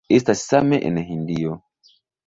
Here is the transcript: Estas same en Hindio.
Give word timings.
Estas 0.15 0.39
same 0.53 0.79
en 0.89 0.97
Hindio. 1.03 1.63